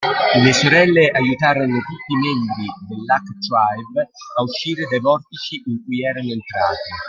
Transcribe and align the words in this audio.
Le 0.43 0.51
sorelle 0.51 1.11
aiutarono 1.13 1.77
tutti 1.77 2.13
i 2.13 2.17
membri 2.17 2.65
dell'Hack 2.89 3.29
Tribe 3.37 4.01
a 4.35 4.41
uscire 4.41 4.87
dai 4.89 4.99
vortici 4.99 5.61
in 5.67 5.83
cui 5.85 6.01
erano 6.03 6.31
entrati. 6.31 6.89